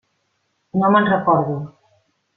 No 0.83 0.91
me'n 0.95 1.11
recordo. 1.13 1.59